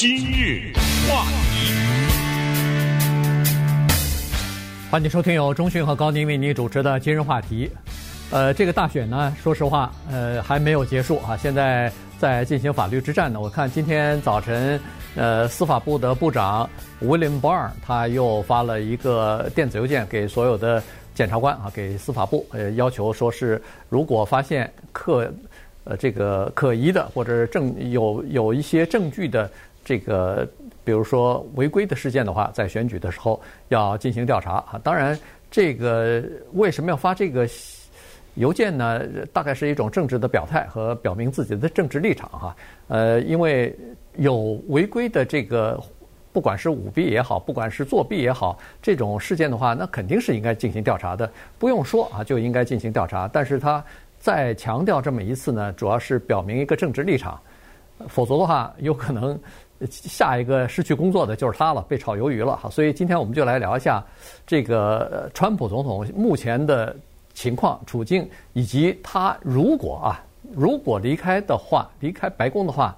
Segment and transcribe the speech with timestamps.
[0.00, 0.72] 今日
[1.10, 1.72] 话题，
[4.92, 7.68] 欢迎收听由中讯和高宁为您主持的今日话题。
[8.30, 13.40] 呃，这个大选呢，说实话，呃，还没有结束啊，现在在进行法律之战呢。
[13.40, 14.80] 我看今天早晨，
[15.16, 16.70] 呃，司法部的部长
[17.02, 20.80] William Barr 他又发了一个电子邮件给所有的
[21.12, 25.28] 检察官啊，给司法部，呃，要求说是如果发现可
[25.82, 29.50] 呃这个可疑的或者证有有一些证据的。
[29.88, 30.46] 这个，
[30.84, 34.78] 比如说违规的事件的话，在选举的时候要进行调查啊。
[34.84, 35.18] 当然，
[35.50, 37.48] 这个为什么要发这个
[38.34, 39.02] 邮件呢？
[39.32, 42.56] 大概是一种政治的表态和表明自己的政治立场哈。
[42.88, 43.74] 呃，因为
[44.16, 45.82] 有违规的这个，
[46.34, 51.32] 不管是舞弊也好，不管是作弊也好，这种事件的话，那肯定是应该进行调查的。
[51.58, 53.26] 不用说啊，就应该进行调查。
[53.26, 53.82] 但是他
[54.18, 57.40] 再强调这么一次呢，主要是表明一个政治立场，
[58.06, 59.40] 否则的话，有可能。
[59.90, 62.68] 下一个失去工作的就是他了，被炒鱿鱼了哈。
[62.70, 64.04] 所以今天我们就来聊一下
[64.46, 66.94] 这个川普总统目前的
[67.34, 72.96] 情况、处境，以及他如果啊，如果离开的话，离开白宫的话，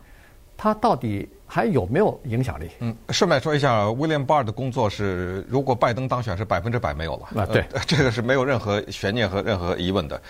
[0.56, 2.70] 他到底还有没有影响力？
[2.78, 10.22] 嗯，顺便说一下，William Barr 的工作是，如果拜登当选是百分之百没有了啊，对，呃， 这个是没有任何悬念和任何疑问的。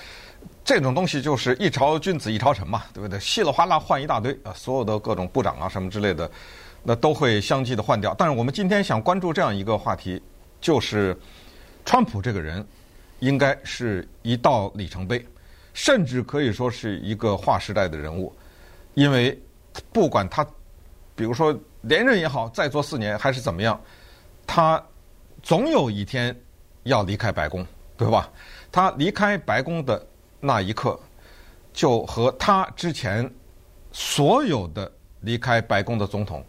[0.65, 3.21] 这种东西就是一朝君子一朝臣嘛，对不对？
[3.21, 6.31] 稀里哗啦换一大堆啊，所有的各种部长啊什么之类的，
[6.83, 8.15] 那都会相继的换掉。
[8.17, 10.23] 但是我们今天想关注这样一个话题，
[10.59, 11.15] 就是
[11.85, 12.67] 川普这个人
[13.19, 15.23] 应该是一道里程碑，
[15.75, 18.35] 甚至可以说是一个划时代的人物，
[18.95, 19.39] 因为
[19.93, 20.47] 不管他，
[21.21, 23.79] 比如说连任也好，再做四年还是怎么样，
[24.47, 24.83] 他
[25.43, 26.35] 总有一天
[26.85, 27.67] 要离开白宫，
[27.99, 28.31] 对吧？
[28.73, 30.03] 他离开白宫的。
[30.43, 30.99] 那一刻，
[31.75, 33.31] 就和他之前
[33.93, 36.43] 所有的离开白宫的总统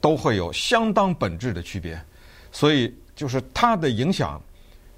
[0.00, 2.02] 都会有相当本质的区别，
[2.50, 4.40] 所以就是他的影响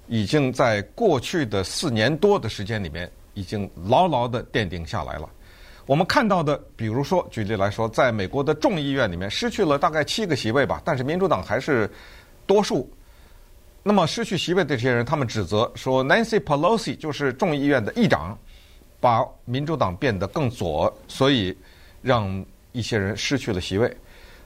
[0.06, 5.28] 已经在过去的四年多的时间里面已经牢牢的奠定下来了。
[5.86, 11.88] 我们看到的，比如说举例来说，在美国的众议院里面失去了大概七个席位吧，但是民主党还是
[12.44, 12.90] 多数。
[13.84, 18.36] 那么失去席位的这些人，他们指责说，Nancy Pelosi 就是众议院的议长，
[18.98, 21.56] 把民主党变得更左，所以
[22.02, 23.96] 让一些人失去了席位。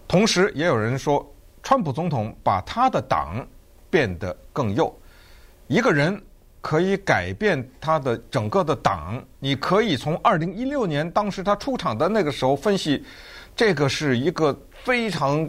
[0.06, 1.26] 同时，也有人说，
[1.62, 3.46] 川普总统把他的党
[3.88, 4.94] 变得更右。
[5.68, 6.20] 一个人
[6.60, 13.04] 可以改变他的整个的党，你可以从二零一六年当时他出场的那个时候分析，
[13.56, 15.48] 这个是一个非常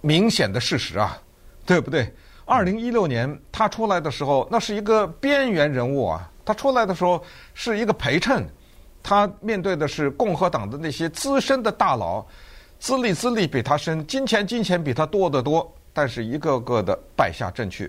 [0.00, 1.20] 明显的事实啊，
[1.66, 2.12] 对不对？
[2.44, 6.28] 二零一六年他出来的时候，那是一个边缘人物啊。
[6.44, 7.22] 他出来的时候
[7.54, 8.44] 是一个陪衬，
[9.00, 12.26] 他面对的是共和党的那些资深的大佬，
[12.80, 17.88] 资历资历比他深，金钱金钱比他多得多，但是一个个的败下阵去。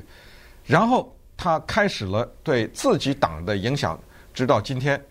[0.63, 1.12] 然后
[1.43, 3.99] 他开始了对自己党的影响，
[4.33, 5.03] 直到今天，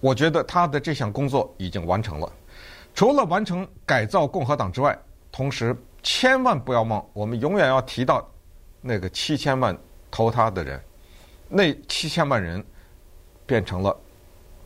[0.00, 2.32] 我觉得他的这项工作已经完成了。
[2.96, 4.98] 除了完成改造共和党之外，
[5.30, 8.28] 同时千万不要忘，我们永远要提到。
[8.80, 9.76] 那个七千万
[10.10, 10.80] 投他的人，
[11.48, 12.64] 那七千万人
[13.44, 13.96] 变成了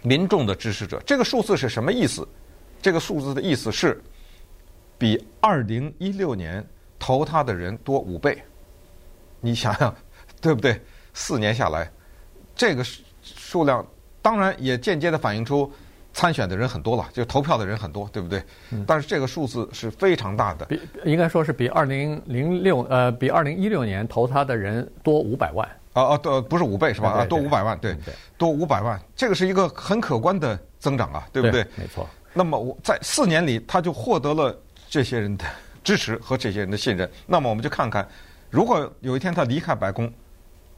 [0.03, 0.99] 民众的支持者。
[1.07, 2.27] 这个数字是什么意思？
[2.81, 4.03] 这个数字的意思是
[4.97, 6.67] 比二零一六年
[6.99, 8.43] 投他的人多五倍。
[9.41, 9.95] 你想想，
[10.41, 10.81] 对不对？
[11.15, 11.91] 四年下来，
[12.55, 13.87] 这个数数量
[14.23, 15.71] 当然也间接的反映出。
[16.13, 18.43] 参选的人很多了，就投票的人很多，对不对？
[18.71, 18.85] 嗯。
[18.85, 25.67] 但是这个数字是非常大的，比应该说是比二零零六呃，比二零一六年投他的人多五百万。
[25.93, 27.11] 啊啊，对，不是五倍是吧？
[27.11, 31.63] 啊，多五百万，对，对，多五百万，这个是一个很可观的增长啊，对不对？
[31.63, 32.05] 对，没错。
[32.35, 34.53] 那么我在四年里，他就获得了
[34.89, 35.45] 这些人的
[35.85, 37.09] 支持和这些人的信任。
[37.25, 38.07] 那么我们就看看，
[38.51, 40.13] 如果有一天他离开白宫，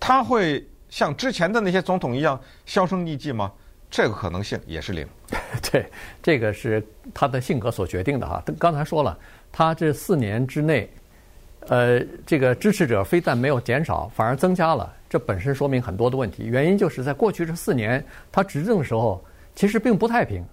[0.04, 3.52] 他会像之前的那些总统一样销声匿迹吗？
[3.88, 5.06] 这个可能性也是零，
[5.70, 5.86] 对，
[6.20, 8.42] 这个是他的性格所决定的哈。
[8.58, 9.16] 刚才说了，
[9.52, 10.91] 他这四年之内，
[11.68, 14.92] 呃，这个支持者非但没有减少，反而增加了。
[15.09, 16.47] 这本身说明很多的问题。
[16.47, 19.24] 原因就是在过去这四年，他执政的时候
[19.54, 20.44] 其实并不太平。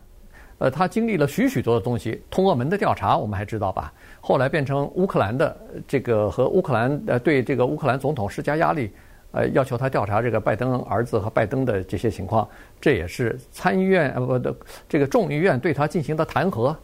[0.59, 3.91] 呃，他经历了许许多的东西，通俄门的调查我们还知道吧？
[4.21, 5.57] 后来变成乌克兰的
[5.87, 8.91] 这个和乌克兰呃对这个乌克兰总统施加压力。
[9.31, 12.47] 呃，要求他调查这个拜登儿子和拜登的这些情况，
[12.81, 14.55] 这也是参议院呃不的
[14.87, 16.75] 这个众议院对他进行的弹劾，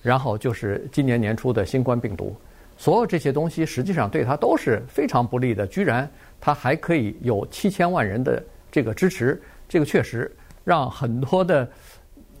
[0.00, 2.34] 然后就是今年年初的新冠病毒，
[2.78, 5.66] 所有这些东西实际上对他都是非常不利的。
[5.66, 6.10] 居然
[6.40, 10.34] 他还可以有七千万人的这个支持，这个确实
[10.64, 11.68] 让很多的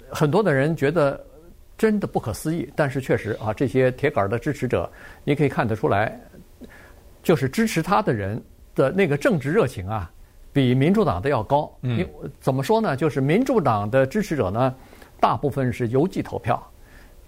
[0.08, 1.22] 很多的人觉得
[1.76, 2.72] 真的不可思议。
[2.74, 4.90] 但是确实啊，这些铁杆的支持者，
[5.24, 6.18] 你可以看得出来，
[7.22, 8.42] 就是支持他的人
[8.74, 10.10] 的那个政治热情啊，
[10.52, 11.72] 比民主党的要高。
[11.82, 12.06] 嗯，
[12.40, 12.96] 怎么说呢？
[12.96, 14.74] 就是民主党的支持者呢，
[15.20, 16.62] 大部分是邮寄投票，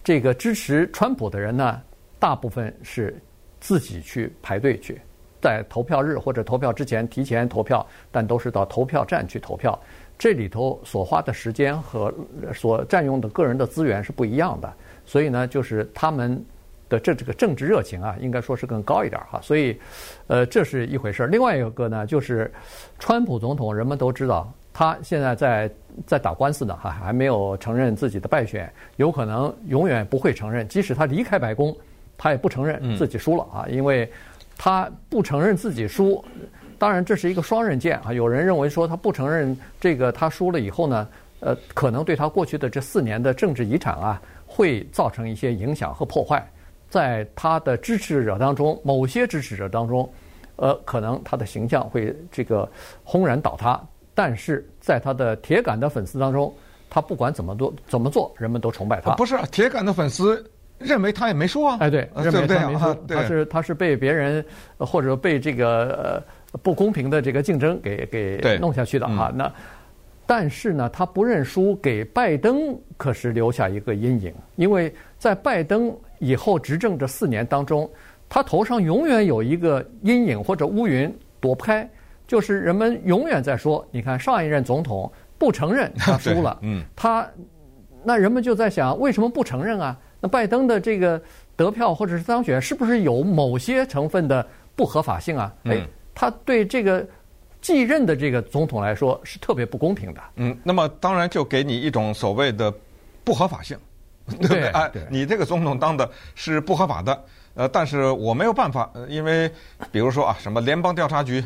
[0.03, 1.81] 这个支持川普的人呢，
[2.19, 3.21] 大部分是
[3.61, 5.01] 自己去排队去。
[5.41, 9.79] 在投票日或者投票之前提前投票，但都是到投票站去投票。
[10.17, 12.15] 这里头所花的时间和
[12.55, 14.73] 所占用的个人的资源是不一样的，
[15.05, 16.43] 所以呢，就是他们
[16.89, 19.41] 的这这个政治热情啊，应该说是更高一点哈。
[19.43, 19.79] 所以，
[20.27, 21.27] 呃，这是一回事。
[21.27, 22.53] 另外一个呢，就是
[22.99, 25.71] 川普总统，人们都知道他现在在
[26.07, 31.77] 在打官司呢，哈，还没有承认自己的败选，有可能永远不会承认，即使他离开白宫，
[32.17, 34.11] 他也不承认自己输了啊，因为。
[34.57, 36.25] 他不承认自己输，
[36.79, 38.13] 当然这是一个双刃剑啊。
[38.13, 41.09] 有人认为说他不承认这个他输了以后呢，
[41.41, 46.49] 呃，可能对他过去的这四年的政治遗产啊，会造成一些影响和破坏。
[46.95, 50.09] 在他的支持者当中，某些支持者当中，
[50.55, 52.71] 呃，可能他的形象会这个
[53.03, 53.81] 轰然倒塌。
[54.15, 56.55] 但是在他的铁杆的粉丝当中，
[56.89, 59.17] 他不管怎么做怎么做，人们都崇拜他。
[59.17, 60.49] 不是铁杆的粉丝。
[60.79, 61.79] 认为他也没输啊！
[61.81, 64.45] 哎，对，认为他没输，他是他是被别人
[64.77, 69.33] 或者被这个呃不公平的这个竞争给给弄下去的哈。
[69.35, 69.51] 那
[70.27, 74.93] 但是呢，他不认输，给拜登可是留下一个阴影，因为
[75.25, 77.91] 在拜登以后执政这四年当中，
[78.29, 81.11] 他头上永远有一个阴影或者乌云
[81.41, 81.89] 躲不开，
[82.27, 87.27] 就是人们永远在说，你看上一任总统不承认他 输了，嗯，他
[88.03, 89.99] 那人们就在想，为什么不承认啊？
[90.21, 91.19] 那拜登的这个
[91.57, 95.55] 得票或者是当选，是不是有某些成分的不合法性啊？
[95.63, 95.81] 哎，
[96.15, 97.03] 他对这个
[97.63, 100.21] 继任的这个总统来说是特别不公平的。
[100.37, 102.71] 嗯，那么当然就给你一种所谓的
[103.25, 103.75] 不合法性，
[104.39, 104.69] 对不对？
[104.69, 107.25] 哎，你这个总统当的是不合法的。
[107.55, 109.49] 呃，但是我没有办法，因为
[109.93, 111.45] 比如说啊，什么联邦调查局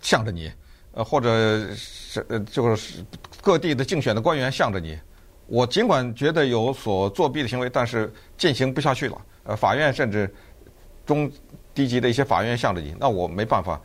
[0.00, 0.48] 向着你，
[0.92, 3.04] 呃，或者是呃，就是
[3.40, 4.96] 各地的竞选的官员向着你。
[5.48, 9.20] 我尽管觉得有所作弊的行为，但是进行不下去了。
[9.42, 10.32] 呃，法院甚至
[11.04, 11.28] 中
[11.74, 13.80] 低级的一些法院向着你，那我没办法。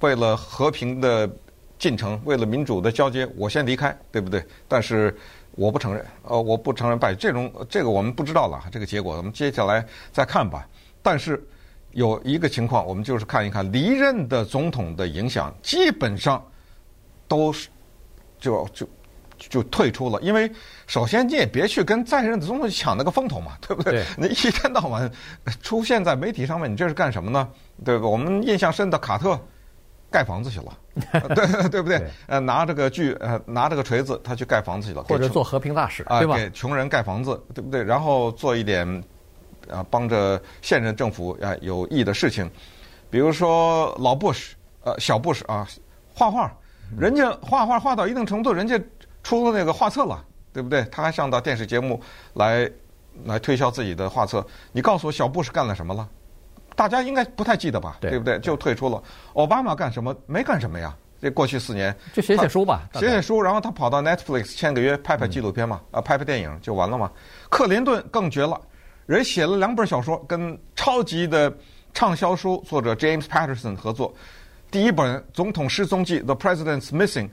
[0.00, 1.30] 为了和平的
[1.78, 4.44] 进程，为了民主的交接，我先离开，对不对？
[4.66, 5.16] 但是
[5.58, 10.66] 我不承认，呃，我不承认败这种这个我们不知道了，这个结果我们接下来再看吧。
[11.02, 11.44] 但是
[11.90, 16.42] 有一个情况，我们就是看一看离任的总统的影响，基本上
[17.26, 17.68] 都是
[18.38, 18.88] 就就。
[19.48, 20.50] 就退出了，因为
[20.88, 23.92] 首先你也别去跟在任的总统抢那个风头嘛，对不对？
[23.92, 25.08] 对你一天到晚
[25.62, 27.48] 出现在媒体上面，你这是干什么呢？
[27.84, 28.08] 对吧？
[28.08, 29.40] 我们印象深的卡特
[30.10, 30.78] 盖房子去了，
[31.34, 32.02] 对 对不对？
[32.26, 36.36] 呃，拿这个锯，呃，拿这个锤子，他去盖房子去了，或者做和平大使，对吧？
[36.36, 37.82] 给穷人盖房子，对不对？
[37.82, 38.86] 然后做一点
[39.70, 42.50] 啊，帮着现任政府啊有益的事情，
[43.10, 45.66] 比如说老布什，呃，小布什啊，
[46.14, 46.52] 画画，
[46.98, 48.80] 人家画画画到一定程度，人家。
[49.24, 50.82] 出了那个画册了，对不对？
[50.84, 52.00] 他还上到电视节目
[52.34, 52.70] 来
[53.24, 54.46] 来推销自己的画册。
[54.72, 56.08] 你告诉我，小布什干了什么了？
[56.78, 57.96] 大家应该不太记得吧？
[57.98, 58.38] 对，对不对？
[58.38, 59.02] 就退出了。
[59.34, 60.14] 奥巴马干什么？
[60.26, 60.96] 没干什么呀。
[61.20, 67.10] 这过去四年就写写书吧，写写书，然后他跑到 Netflix 签个约，拍拍纪录片嘛，啊，拍拍电影就完了嘛。
[67.50, 68.56] 克林顿更绝了，
[69.06, 71.52] 人写了两本小说，跟超级的
[71.92, 74.14] 畅销书作者 James Patterson 合作。
[74.70, 77.28] 第一本《总统失踪记》The President's Missing。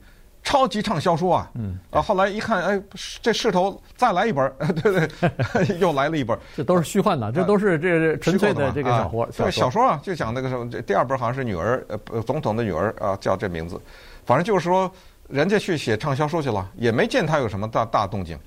[0.46, 1.50] 超级畅销书啊！
[1.56, 2.82] 嗯，啊，后来一看，哎，
[3.20, 4.50] 这势头再来一本，
[4.82, 6.38] 对对， 又来了一本。
[6.56, 9.28] 这都是虚幻的，这都是这纯粹的这个小说。
[9.36, 13.82] 对，小说啊，就讲那个什么，这第二本好像是女儿，呃，总统的女儿啊，叫这名字。
[14.24, 14.90] 反正就是说，
[15.28, 18.38] 人家去写畅销书去了，也没见他有什么大大动静。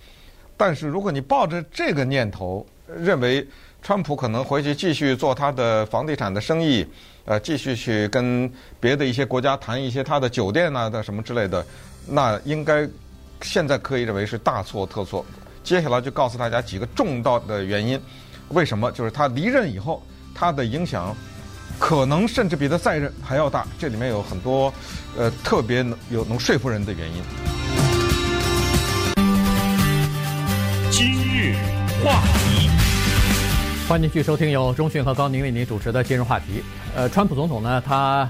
[0.57, 2.65] 但是如果你抱着这个念头，
[2.97, 3.47] 认为
[3.83, 6.87] 川普可能回去继续做他的房地产的生意。
[7.25, 8.51] 呃，继续去跟
[8.81, 11.63] 别的一些国家谈一些他的酒店啊的什么之类的，
[12.09, 12.89] 那应该
[13.43, 15.25] 现在可以认为是大错特错。
[15.63, 18.01] 接下来就告诉大家几个重大的原因，
[18.49, 18.91] 为什么？
[18.93, 20.03] 就是他离任以后，
[20.35, 21.15] 他的影响
[21.79, 23.67] 可能甚至比他在任还要大。
[23.79, 24.73] 这里面有很多
[25.17, 27.23] 呃特别能有能说服人的原因。
[30.91, 31.55] 今日
[32.03, 32.71] 话题。
[33.87, 36.63] 欢迎继续收听由中讯和高宁为您主持的今日话题。
[36.95, 38.29] 呃，川普总统呢，他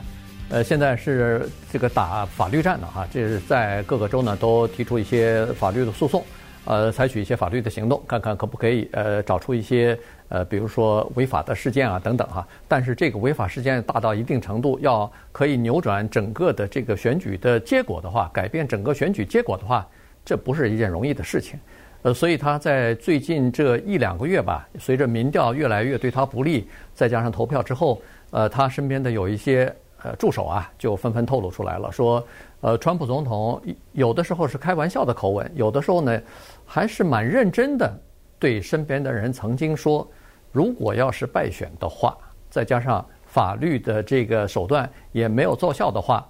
[0.50, 6.24] 呃现在是这个打法律战的哈，这是在各个州呢都提出一些法律的诉讼，
[6.64, 9.98] 呃，采取一些法律的行动，看看可不可以呃找出一些
[10.30, 12.46] 呃比如说违法的事件啊等等哈。
[12.66, 19.86] 但是这个违法事件大到一定程度，要可以扭转整个的这个选举的结果的话，改变整个选举结果的话，
[20.24, 21.60] 这不是一件容易的事情。
[22.02, 28.00] 呃，所以他在最近这一两个月吧，随着民调越来越对他不利，再加上投票之后，
[28.30, 32.22] 呃，他身边的有一些呃助手啊，就纷纷透露出来了，说，
[32.60, 33.60] 呃，川普总统
[33.92, 36.20] 有的时候是开玩笑的口吻，有的时候呢，
[36.64, 37.92] 还是蛮认真的，
[38.38, 40.06] 对身边的人曾经说，
[40.52, 42.16] 如果要是败选的话，
[42.50, 46.26] 再加上法律的这个手段也没有奏效的话，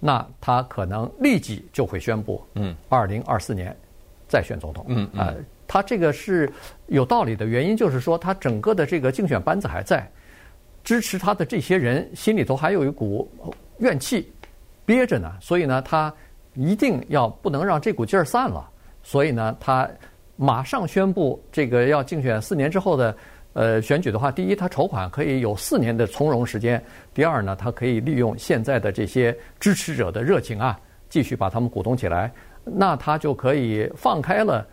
[0.00, 3.76] 那他可能立即就会宣布，嗯，二零二四年。
[4.30, 5.36] 再选总统，嗯啊、呃，
[5.66, 6.52] 他这个是
[6.88, 10.06] 有道理的原因，就是说他整个的这个竞选班子还在，
[10.84, 13.30] 支持他的这些人心里头还有一股
[13.78, 14.32] 怨气
[14.84, 16.12] 憋着呢，所以呢，他
[16.54, 18.68] 一定要不能让这股劲儿散了，
[19.02, 19.88] 所以呢，他
[20.36, 23.16] 马上宣布这个要竞选四年之后的
[23.52, 26.78] 呃选举的话，第一，他筹款可以有四年的从容时间；
[27.12, 32.32] 第二呢，他可以利用现在的这些支持者的热情啊，继续把他们鼓动起来。
[32.64, 34.66] 那他就可以放开了，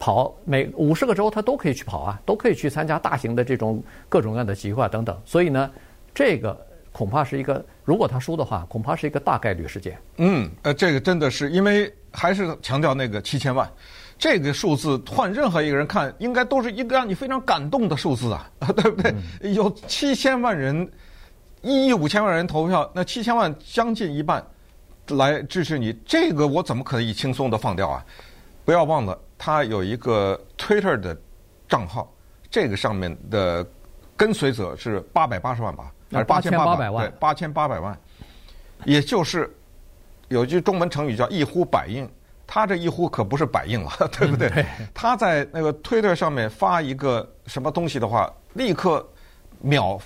[0.00, 5.16] 跑每五十个州他都可以去跑啊，都可以去参加大型的这种各种各样的集会等等。
[5.24, 5.70] 所以呢，
[6.12, 6.58] 这个
[6.90, 9.96] 恐怕是一个，如果他输的话，恐怕是一个大概率事件。
[10.16, 13.70] 嗯，呃，这个真的是因为还是强调那个七千万，
[14.18, 19.14] 这个数字换任何一个人看，应该都是一个让你非常感动的数字啊， 对不对？
[19.42, 20.90] 嗯、有七千万人，
[21.60, 24.44] 一亿五千万人投票，那七千万将近一半。
[25.16, 28.04] 来支持你，这个我怎么可以轻松的放掉啊？
[28.64, 31.16] 不要忘了，他有一个 Twitter 的
[31.66, 32.12] 账号，
[32.50, 33.66] 这个上面的
[34.14, 37.08] 跟随者是八百八十万吧，还是八千八百万？
[37.08, 37.98] 对，八千八百万，
[38.84, 39.50] 也就是
[40.28, 42.06] 有句中文成语叫一呼百应，
[42.46, 44.66] 他这一呼可不是百应了， 对不对？
[44.92, 49.08] 他在那个 Twitter 上面发一个什么东西的话，立刻
[49.58, 49.98] 秒。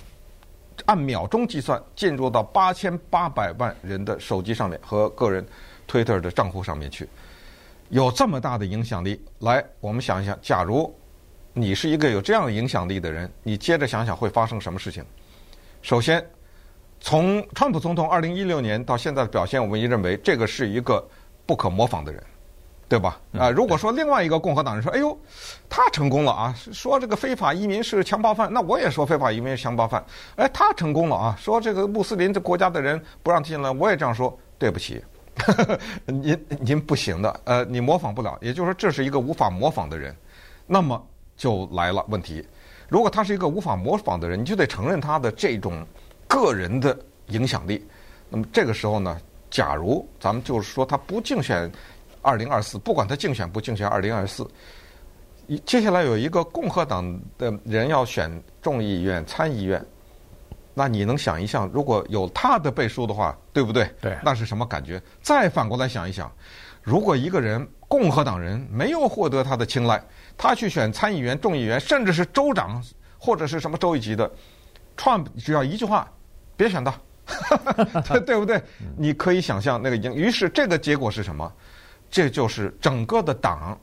[0.87, 5.43] 按秒钟计算，进入到八千八百万人的手机上面和个人
[5.87, 7.07] Twitter 的账户上面去，
[7.89, 9.23] 有这么大的影响力。
[9.39, 10.93] 来，我们想一想，假如
[11.53, 15.03] 你是一个有这样影响力的人，你接着想想会发生什么事情？
[15.81, 16.25] 首先，
[16.99, 21.05] 从川普总统二零一六年到现在的表现，我们一认为这个是一个
[21.45, 22.23] 不可模仿的人。
[22.87, 23.19] 对吧？
[23.33, 25.17] 啊，如果说另外一个共和党人说：“哎呦，
[25.67, 26.55] 他成功了啊！
[26.71, 30.05] 说这个非法移民是强暴犯，那我也说非法移民是强暴犯。
[30.35, 31.35] 哎，他成功了啊！
[31.35, 34.37] 说这个穆斯林这国家的人不让进来，我也这样说。
[34.59, 35.03] 对不起，
[36.05, 38.37] 您您不行的，呃，你模仿不了。
[38.41, 40.15] 也就是说，这是一个无法模仿的人。
[40.65, 41.01] 那么
[41.35, 42.45] 就来了问题：
[42.89, 45.85] 如果他是一个无法模仿的人，你就得承认他的这种
[46.27, 47.85] 个人的影响力。
[48.29, 51.71] 那么这个时候呢，假如咱们就是说他不竞选。
[52.27, 54.49] 二零二四，不管他竞选不竞选，二零二四，
[55.63, 58.31] 接下来有一个共和党的人要选
[58.63, 59.85] 众议院、参议院，
[60.77, 63.89] 那你能想一想，如果有他的背书的话，对不对？
[64.01, 65.01] 对，那是什么感觉？
[65.21, 66.29] 再反过来想一想，
[66.83, 70.03] 如果一个人共和党人没有获得他的青睐，
[70.37, 72.83] 他去选参议员、众议员，甚至是州长
[73.17, 74.29] 或者是什么州一级的
[74.97, 76.11] ，Trump 只要一句话，
[76.57, 76.93] 别选他，
[78.01, 78.61] 对 对不对？
[78.97, 81.49] 你可以想象那个影，于是这个结果是什么？
[82.11, 83.79] 这就是整个的党，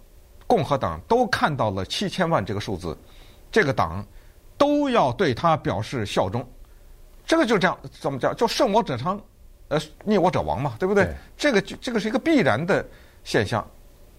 [0.46, 2.94] 共和党都看到了七千万这个数字，
[3.50, 4.04] 这个党
[4.58, 6.46] 都要对他表示效忠。
[7.32, 8.36] 这个就这样，怎么讲？
[8.36, 9.18] 就胜我者昌，
[9.68, 11.04] 呃，逆我者亡嘛，对不对？
[11.04, 12.84] 对这个这个是一个必然的
[13.24, 13.66] 现象。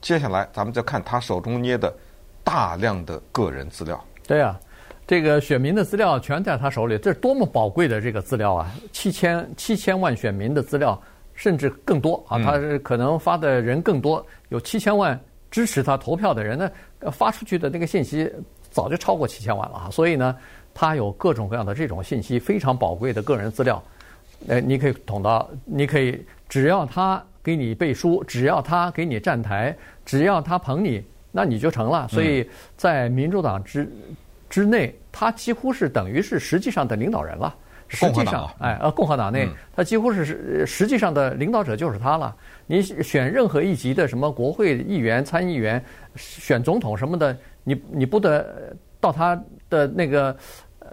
[0.01, 1.95] 接下来咱们再看他手中捏的
[2.43, 4.03] 大量的个人资料。
[4.25, 4.59] 对呀、啊，
[5.05, 8.71] 这个选民的资料全在他手里，这是多么宝贵的这个资料啊！
[8.91, 10.99] 七千七千万选民的资料。
[11.35, 15.19] 甚至更多啊，他是可能发的人更多，有七千万
[15.51, 16.71] 支持他投票的人呢，
[17.11, 18.31] 发出去的那个信息
[18.71, 19.89] 早就超过七千万了啊。
[19.91, 20.35] 所以呢，
[20.73, 23.81] 他有各种各样的这种信息，非常宝贵的个人资料。
[24.47, 29.75] 呃，你可以捅到，你可以只要他给你背书，只要他给你站台，
[30.05, 32.07] 只要他捧你，那你就成了。
[32.09, 33.89] 所以在民主党之
[34.49, 37.55] 之内，他几乎是等于是实际上的领导人了。
[37.89, 42.35] 实际上，哎，呃，共和党内，他几乎是实实际上的领导者就是他了。
[42.65, 45.83] 你选任何一级的什么国会议员、参议员，
[46.15, 49.37] 选总统什么的，你你不得到他
[49.69, 50.37] 的那个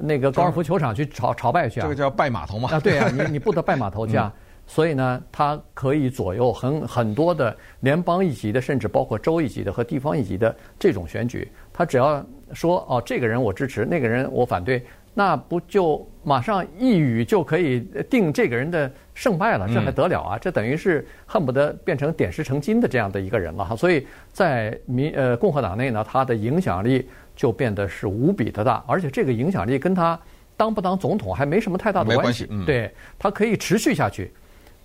[0.00, 1.84] 那个高尔夫球场去朝朝拜去啊？
[1.84, 2.68] 这个叫拜码头嘛？
[2.72, 4.32] 啊，对啊，你你不得拜码头去啊？
[4.66, 11.48] 所以呢，他可以左右很很多的联邦一级的，甚至包括州一级的和地方一级的这种选举。
[11.72, 14.84] 他只要说哦，这个人我支持，那个人我反对。
[15.12, 19.66] 那不就马上一语就可以定这个人的胜败了？
[19.66, 20.38] 这还得了啊！
[20.38, 23.74] 这等于是恨不得变成点石成金的这样的一个人了哈。
[23.74, 27.08] 所以在民呃共和党内呢，他的影响力
[27.40, 30.20] 就变得是无比的大，而且这个影响力跟他
[30.58, 32.46] 当不当总统还没什么太大的关系。
[32.50, 34.30] 嗯、对，他可以持续下去。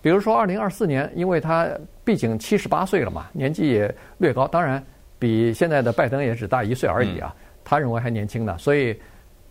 [0.02, 1.68] 比如说二零二四年，因为他
[2.06, 4.82] 毕竟七十八岁了嘛，年纪也略高，当然
[5.20, 8.98] 比现在的拜登也只大一岁而已啊，他认为还年轻呢，所以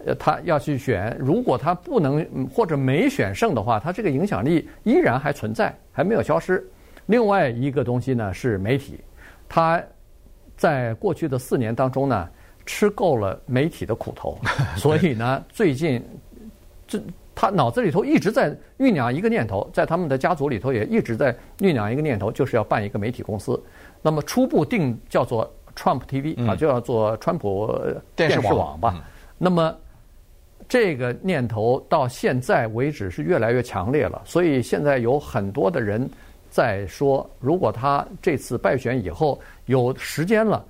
[0.07, 6.67] 呃他要去选，如果他不能或者没选胜的话，他这个影响力依然还存在，还没有消失。
[7.05, 8.99] 另外一个东西呢是媒体，
[9.47, 9.79] 他
[10.57, 12.27] 在过去的四年当中呢
[12.67, 14.39] 吃够了媒体的苦头，
[14.77, 16.03] 所以呢最近
[16.87, 17.01] 这
[17.35, 23.61] 他脑子里头一直在酝酿一个念头，在他们的家族里头也一直在酝酿一个念头，就是要办一个媒体公司。
[24.03, 27.75] 那么初步定叫做 Trump TV 啊，就要做川普
[28.15, 29.05] 电视网吧。
[29.39, 29.77] 那么
[30.69, 36.09] 这个念头到现在为止是越来越强烈了，所以现在有很多的人。
[36.51, 40.65] 在说，如果他这次败选以后有时间了，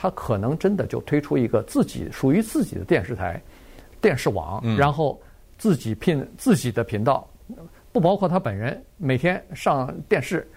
[0.00, 3.38] 他可能真的就推出一个自己属于自己的电视台、
[4.00, 5.20] 电视网，然后
[5.58, 7.28] 自己聘自己的频道，
[7.92, 10.48] 不包括他本人，每天上电视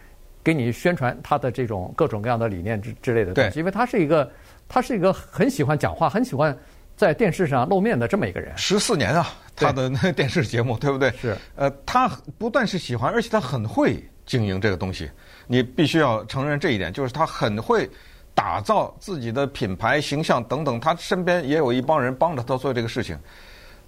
[0.42, 3.60] 给你宣传他的这种各种各样的理念之之类的东西。
[3.60, 4.32] 因为他是一个，
[4.70, 6.58] 他是一个很喜欢讲话、很喜欢
[6.96, 8.58] 在电视上露面的这么一个人。
[8.58, 11.12] 十四年啊，他的那电视节目，对不对？
[11.20, 11.36] 是。
[11.58, 12.08] 呃，他
[12.38, 14.02] 不但是喜欢，而且他很会。
[14.26, 15.12] 经营这个东西，
[15.48, 17.90] 你必须要承认这一点，就是他很会
[18.36, 20.80] 打造自己的品牌形象等等。
[20.80, 23.18] 他身边也有一帮人帮着他做这个事情。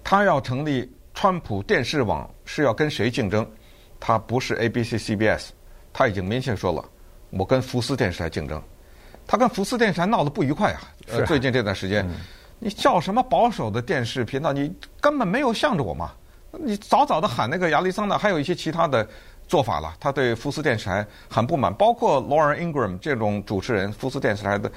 [0.04, 3.46] 他要成立川普电视网是要跟谁竞争？
[3.98, 5.48] 他不是 ABC、CBS，
[5.92, 6.84] 他已经明确说了，
[7.30, 8.62] 我跟福斯电视台竞争。
[9.26, 10.80] 他跟福斯电视台闹得不愉快啊！
[11.08, 12.08] 呃，最近这段时间，
[12.58, 14.52] 你叫什么保守的电视频道？
[14.52, 16.12] 你根本没有向着我嘛！
[16.52, 19.08] 你早早的喊那个亚利桑那，还有一些其他的。
[19.46, 24.70] 做法了，他对福斯电视台很不满，包括 Lauren Ingram 这种主持人，福斯电视台的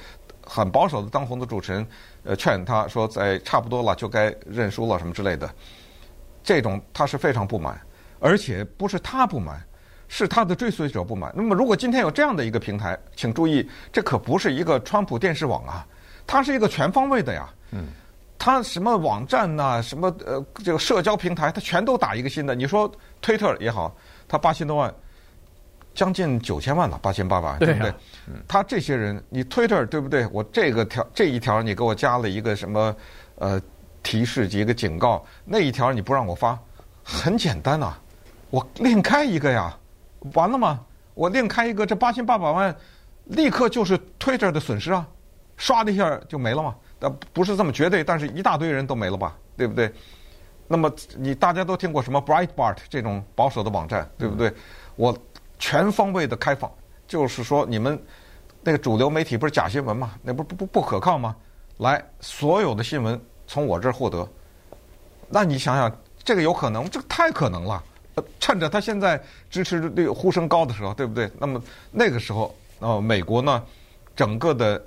[0.46, 1.86] 很保守的当红的主持人，
[2.24, 5.48] 呃，劝他说在差不多了就该认输了什么之类的，
[6.42, 7.80] 这种他是非常不满，
[8.18, 9.60] 而且不是他不满，
[10.06, 11.32] 是他的追随者不满。
[11.34, 15.86] 那么如果今天有这样的一个平台，请注意，这可不是一个川普电视网啊，
[16.26, 17.48] 它是一个全方位的呀。
[17.72, 17.86] 嗯。
[18.40, 22.54] 他什么网站呐、啊，什么呃这个社交平台，他全都打一个新的。
[22.54, 22.90] 你说
[23.22, 23.94] Twitter 也好。
[24.26, 24.94] 他八千多万，
[25.92, 27.92] 将近九千万了，八千八百万，对不对？
[28.46, 30.24] 他这些人，你 Twitter 对不对？
[30.28, 32.94] 我这个条这一条你给我加了一个什么
[33.34, 33.60] 呃
[34.00, 36.56] 提示及一个警告，那一条你不让我发，
[37.02, 37.92] 很简单呐，
[38.50, 39.76] 我另开一个呀，
[40.34, 40.78] 完了吗？
[41.14, 42.72] 我另开一个，这八千八百万
[43.24, 45.04] 立刻就是 Twitter 的损失啊，
[45.58, 46.72] 唰的一下就没了嘛。
[47.00, 49.92] 呃，不是这么绝对，但是一大堆人都没了吧，对不对？
[50.68, 54.52] 那么你大家都听过什么 Breitbart 这种保守的网站，对不对？
[54.96, 55.16] 我
[55.58, 56.70] 全方位的开放，
[57.08, 58.00] 就是说你们
[58.62, 60.12] 那个主流媒体不是假新闻吗？
[60.22, 61.34] 那不不不不可靠吗？
[61.78, 64.28] 来，所有的新闻从我这儿获得。
[65.28, 65.90] 那你想想，
[66.22, 66.88] 这个有可能？
[66.88, 67.82] 这个太可能了。
[68.38, 71.30] 趁着他现在支持率呼声高的时候，对不对？
[71.38, 73.64] 那么那个时候，呃，美国呢，
[74.14, 74.84] 整个的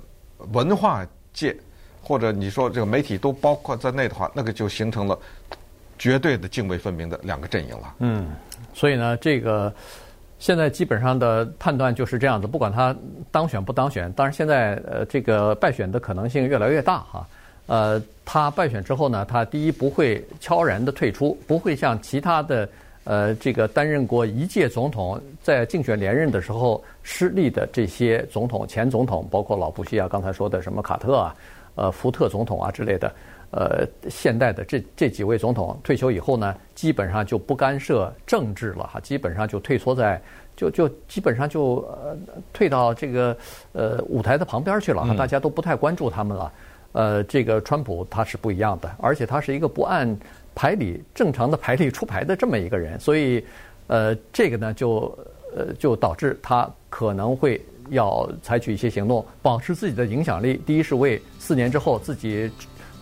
[0.52, 1.56] 文化界
[2.04, 5.18] 或者你说这个媒体都包括在内的话，那个就形成了。
[5.96, 7.94] 绝对的泾渭分明的两个阵营了。
[8.00, 8.32] 嗯，
[8.74, 9.72] 所以呢，这个
[10.40, 12.48] 现在基本上的判断就是这样子。
[12.48, 12.94] 不管他
[13.30, 17.24] 当选不当选，当然现在呃，这个败选的可能性越来越大哈。
[17.66, 22.68] 呃，他败选之后呢，他第一不会悄然的退出，不会像其他的
[23.04, 31.34] 呃这个担任过一届总统在竞选连任的时候失利的这些总统、前总统，包括老布希啊，刚才说的什么卡特啊、
[31.74, 33.12] 呃福特总统啊之类的。
[33.56, 40.20] 呃，现代的这这几位总统退休以后呢，基本上就不干涉政治了哈，基本上就退缩在，
[40.56, 42.16] 就就基本上就呃
[42.52, 43.36] 退到这个
[43.70, 46.52] 呃舞台的旁边去了哈，大家都不太关注他们了。
[46.90, 50.18] 呃，这个川普他是不一样的，而且他是一个不按
[50.52, 53.44] 牌理正常的牌理出牌的这么一个人，所以
[53.86, 55.16] 呃这个呢就
[55.56, 60.60] 呃就导致他可能会要采取一些行动，保持自己的影响力。
[60.66, 62.50] 第一是为四年之后自己。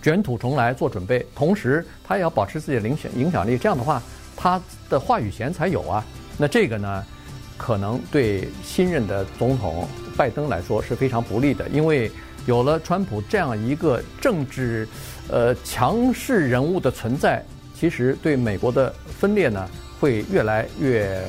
[0.02, 4.02] 卷土重来做准备，同时他也要保持自己的影响影响力，这样的话，
[4.36, 6.04] 他的话语权才有啊。
[6.36, 7.06] 那这个呢，
[7.56, 12.10] 可能对新任的总统拜登来说是非常不利的，因为
[12.46, 14.88] 有了川普这样一个政治
[15.28, 17.40] 呃强势人物的存在，
[17.72, 21.22] 其实对美国的分裂呢会越来越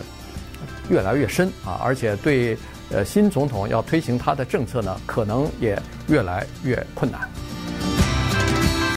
[0.89, 2.57] 越来越深啊，而且对
[2.91, 7.29] 呃新总统要推行他的政策呢，可能也越来越困难。